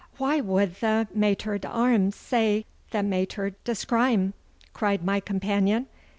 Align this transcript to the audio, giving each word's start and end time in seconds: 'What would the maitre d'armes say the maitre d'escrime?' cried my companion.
'What 0.17 0.45
would 0.45 0.75
the 0.77 1.07
maitre 1.13 1.59
d'armes 1.59 2.15
say 2.15 2.65
the 2.89 3.03
maitre 3.03 3.51
d'escrime?' 3.63 4.33
cried 4.73 5.03
my 5.05 5.19
companion. 5.19 5.85